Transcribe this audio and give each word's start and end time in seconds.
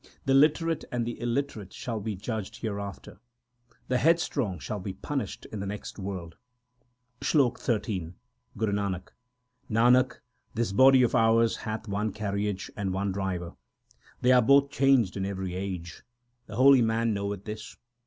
The 0.25 0.33
literate 0.33 0.83
and 0.91 1.05
the 1.05 1.21
illiterate 1.21 1.73
shall 1.73 1.99
be 1.99 2.15
judged 2.15 2.57
hereafter; 2.61 3.19
The 3.87 3.99
headstrong 3.99 4.57
shall 4.57 4.79
be 4.79 4.93
punished 4.93 5.45
in 5.51 5.59
the 5.59 5.67
next 5.67 5.99
world. 5.99 6.37
SLOK 7.21 7.59
XIII 7.59 8.13
Guru 8.57 8.71
Nanak 8.73 9.09
Nanak, 9.69 10.21
this 10.55 10.71
body 10.71 11.03
of 11.03 11.13
ours 11.13 11.57
1 11.57 11.65
hath 11.65 11.87
one 11.87 12.11
carriage 12.13 12.71
and 12.75 12.91
one 12.91 13.11
driver. 13.11 13.53
They 14.21 14.31
are 14.31 14.41
both 14.41 14.71
changed 14.71 15.17
in 15.17 15.23
every 15.27 15.53
age: 15.53 16.01
the 16.47 16.55
holy 16.55 16.81
man 16.81 17.13
knoweth 17.13 17.45
this. 17.45 17.77